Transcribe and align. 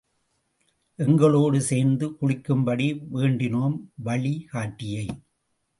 எங்களோடு 0.99 1.61
சேர்ந்து 1.61 2.07
குளிக்கும்படி 2.21 2.87
வேண்டினோம், 3.13 3.77
வழி 3.95 4.47
காட்டியை. 4.51 5.07